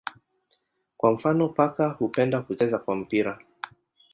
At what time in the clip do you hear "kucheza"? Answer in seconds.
2.41-2.77